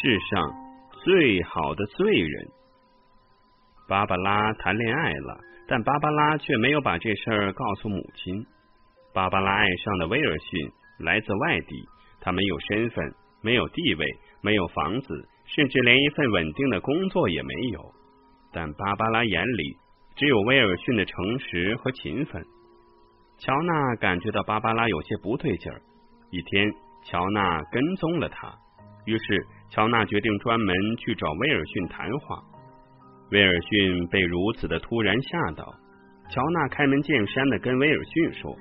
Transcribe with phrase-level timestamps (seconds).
[0.00, 0.54] 世上
[1.02, 2.48] 最好的罪人。
[3.88, 8.46] 芭芭拉谈恋爱了，但芭芭拉却没有把这事儿告诉母亲。
[9.12, 10.70] 芭芭拉爱上的威尔逊
[11.00, 11.84] 来自外地，
[12.20, 14.06] 他没有身份，没有地位，
[14.40, 17.80] 没有房子，甚至连一份稳定的工作也没有。
[18.52, 19.76] 但芭芭拉眼里
[20.14, 22.40] 只有威尔逊的诚实和勤奋。
[23.38, 25.82] 乔娜感觉到芭芭拉有些不对劲儿。
[26.30, 28.54] 一天，乔娜跟踪了他，
[29.06, 32.42] 于是乔娜决定专门去找威尔逊谈话。
[33.30, 35.74] 威尔逊被如此的突然吓到，
[36.30, 38.56] 乔娜开门见山的跟威尔逊说：“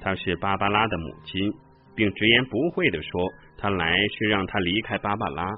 [0.00, 1.52] 他是芭芭拉的母亲，
[1.96, 5.50] 并直言不讳的说，他来是让她离开芭芭拉。”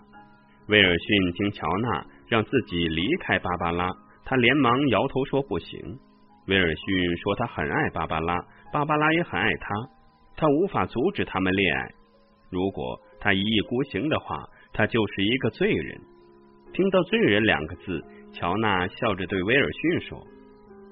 [0.68, 3.88] 威尔逊听乔娜让自己离开芭芭拉，
[4.24, 5.78] 他连忙摇头说：“不行。”
[6.48, 8.34] 威尔逊说：“他很爱芭芭拉，
[8.72, 9.68] 芭芭拉也很爱他，
[10.36, 11.90] 他无法阻止他们恋爱。
[12.50, 14.44] 如果他一意孤行的话，
[14.76, 15.98] 他就是一个罪人。”
[16.72, 18.04] 听到“罪人”两个字。
[18.32, 20.22] 乔纳笑着对威尔逊说：“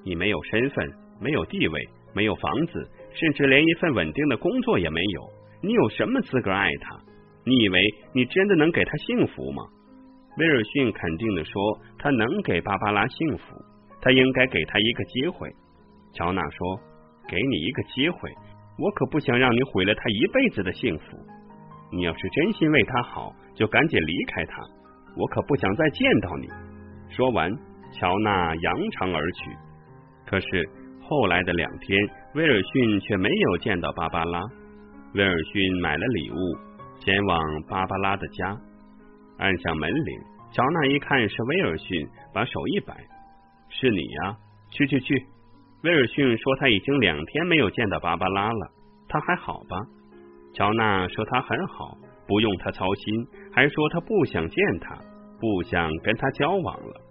[0.03, 0.91] 你没有身份，
[1.21, 5.21] 没有地位，没有房子，甚至连一份稳定的工作也没有。
[5.61, 6.99] 你有什么资格爱他？
[7.45, 7.79] 你以为
[8.15, 9.61] 你真的能给他幸福吗？”
[10.39, 13.43] 威尔逊肯定的说：“他能给芭芭拉幸福，
[14.01, 15.47] 他应该给他一个机会。”
[16.17, 16.79] 乔纳说
[17.29, 18.31] ：“给你一个机会，
[18.79, 21.17] 我可不想让你毁了他一辈子的幸福。
[21.95, 24.61] 你要是真心为他好，就赶紧离开他，
[25.15, 26.47] 我可不想再见到你。”
[27.09, 27.49] 说完，
[27.93, 29.51] 乔娜扬长而去。
[30.25, 30.69] 可是
[31.01, 34.41] 后来的两天，威尔逊却没有见到芭芭拉。
[35.13, 36.35] 威尔逊买了礼物，
[36.99, 38.57] 前往芭芭拉的家，
[39.37, 40.19] 按响门铃。
[40.51, 42.95] 乔娜一看是威尔逊，把手一摆
[43.69, 44.35] ：“是你呀，
[44.71, 45.25] 去去去。”
[45.83, 48.71] 威尔逊说：“他已经两天没有见到芭芭拉了，
[49.07, 49.77] 他还好吧？”
[50.55, 54.95] 乔娜说：“他很好，不用他操心。”还说他不想见他，
[55.37, 57.01] 不想跟他交往了。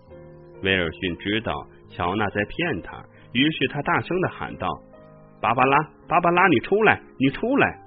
[0.62, 1.52] 威尔逊知道
[1.90, 4.66] 乔娜在骗他，于是他大声的喊道
[5.42, 7.78] ：“芭芭拉，芭芭拉，你出来，你出来！”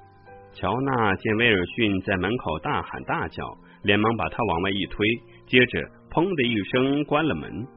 [0.53, 3.43] 乔娜见威尔逊在门口大喊大叫，
[3.81, 5.07] 连忙把他往外一推，
[5.47, 7.67] 接着砰的一声关了门。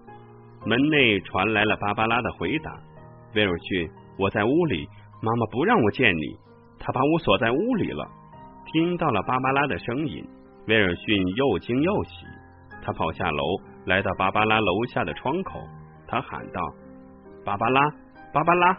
[0.67, 2.79] 门内传来了芭芭拉的回答
[3.35, 3.89] ：“威尔逊，
[4.19, 4.87] 我在屋里，
[5.23, 6.37] 妈妈不让我见你，
[6.81, 8.09] 他把我锁在屋里了。”
[8.73, 10.25] 听到了芭芭拉的声音，
[10.67, 12.27] 威尔逊又惊又喜，
[12.83, 13.45] 他跑下楼。
[13.87, 15.61] 来到芭芭拉楼下的窗口，
[16.07, 16.61] 他喊道
[17.45, 17.81] ：“芭芭拉，
[18.33, 18.79] 芭芭拉！”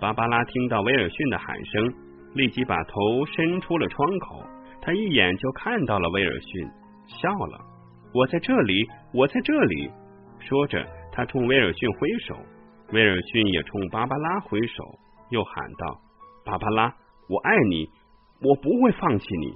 [0.00, 1.92] 芭芭拉听到威尔逊的喊声，
[2.34, 4.42] 立即把头伸出了窗口。
[4.80, 6.70] 他一眼就看到了威尔逊，
[7.08, 7.58] 笑了
[8.14, 9.90] ：“我在这里，我在这里。”
[10.38, 12.36] 说着，他冲威尔逊挥手，
[12.92, 14.84] 威尔逊也冲芭芭拉挥手，
[15.30, 15.98] 又喊道
[16.46, 16.94] ：“芭芭拉，
[17.28, 17.90] 我爱你，
[18.40, 19.54] 我不会放弃你。”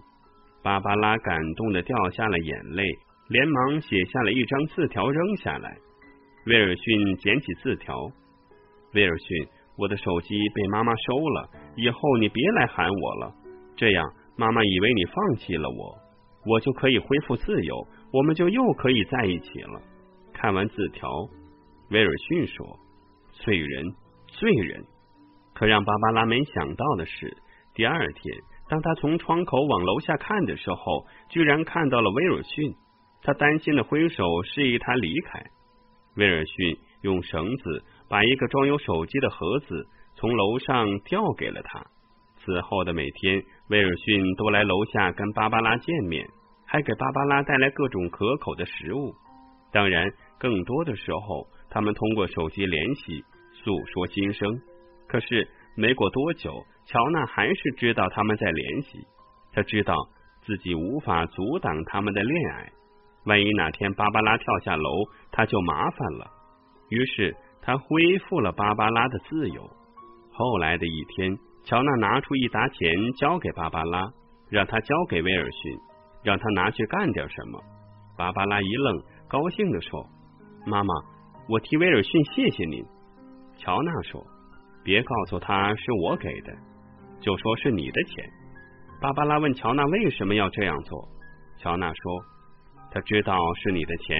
[0.63, 2.85] 芭芭拉感动的掉下了眼泪。
[3.31, 5.79] 连忙写下了一张字条，扔下来。
[6.47, 7.97] 威尔逊捡起字条，
[8.93, 9.47] 威尔逊，
[9.79, 13.33] 我的手机被妈妈收了，以后你别来喊我了，
[13.77, 15.97] 这样妈妈以为你放弃了我，
[16.45, 19.81] 我就可以恢复自由，我们就又可以在一起了。
[20.33, 21.09] 看完字条，
[21.91, 22.81] 威尔逊说
[23.31, 23.95] ：“罪人，
[24.27, 24.85] 罪人。”
[25.55, 27.37] 可让芭芭拉没想到的是，
[27.75, 28.37] 第二天，
[28.69, 32.75] 当他从窗口往楼下看的时候，居然看到了威尔逊。
[33.23, 35.43] 他担心的挥手示意他离开。
[36.17, 39.87] 威尔逊用绳子把一个装有手机的盒子
[40.17, 41.85] 从楼上吊给了他。
[42.39, 46.27] 此后的每天，威尔逊都来楼下跟芭芭拉见面，
[46.67, 49.15] 还给芭芭拉带来各种可口的食物。
[49.71, 53.23] 当然，更多的时候，他们通过手机联系，
[53.53, 54.49] 诉说心声。
[55.07, 58.99] 可是，没过多久，乔娜还是知道他们在联系。
[59.53, 59.95] 他知道
[60.43, 62.73] 自己无法阻挡他们的恋爱。
[63.27, 64.91] 万一哪天芭芭拉跳下楼，
[65.31, 66.27] 他就麻烦了。
[66.89, 69.71] 于是他恢复了芭芭拉的自由。
[70.33, 74.11] 后来的一天，乔娜拿出一沓钱交给芭芭拉，
[74.49, 75.79] 让他交给威尔逊，
[76.25, 77.63] 让他拿去干点什么。
[78.17, 80.05] 芭芭拉一愣，高兴的说
[80.67, 80.95] ：“妈妈，
[81.49, 82.85] 我替威尔逊谢谢您。”
[83.59, 84.27] 乔娜说
[84.83, 86.53] ：“别告诉他是我给的，
[87.21, 88.25] 就说是你的钱。”
[89.01, 91.09] 芭芭拉问乔娜为什么要这样做。
[91.59, 92.25] 乔娜说。
[92.93, 94.19] 他知道是你的钱，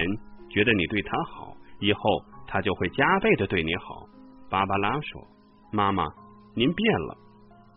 [0.49, 2.01] 觉得你对他好，以后
[2.47, 4.07] 他就会加倍的对你好。
[4.49, 5.27] 芭芭拉说
[5.73, 6.07] ：“妈妈，
[6.55, 7.17] 您变了。”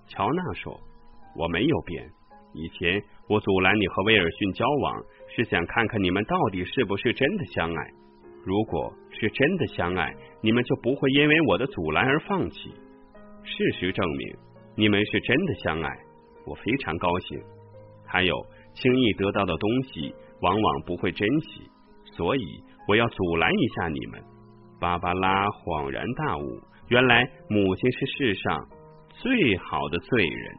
[0.07, 0.79] 乔娜说
[1.35, 2.09] ：“我没有变。
[2.53, 5.03] 以前我阻拦你和威尔逊交往，
[5.35, 7.91] 是想看看你们到底是不是真的相爱。
[8.45, 12.71] 如果是真的相爱，你们就不会因为我的阻拦而放弃。
[13.43, 14.37] 事实证明，
[14.77, 15.91] 你们是真的相爱，
[16.47, 17.41] 我非常高兴。
[18.07, 18.35] 还有，
[18.75, 21.63] 轻易得到的东西。”往往不会珍惜，
[22.05, 22.43] 所以
[22.87, 24.23] 我要阻拦一下你们。
[24.79, 28.69] 芭芭拉恍然大悟，原来母亲是世上
[29.09, 30.55] 最好的罪人。